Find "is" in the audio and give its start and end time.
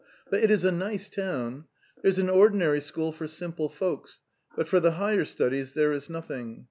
5.93-6.09